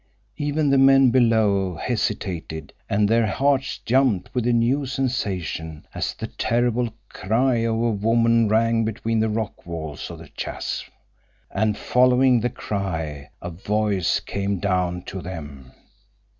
[0.37, 6.25] Even the men below hesitated and their hearts jumped with a new sensation as the
[6.25, 10.87] terrible cry of a woman rang between the rock walls of the chasm.
[11.51, 15.71] And following the cry a voice came down to them.